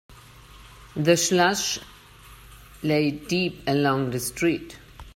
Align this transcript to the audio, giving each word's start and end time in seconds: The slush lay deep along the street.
The 0.95 1.15
slush 1.15 1.77
lay 2.81 3.11
deep 3.11 3.61
along 3.67 4.09
the 4.09 4.19
street. 4.19 4.79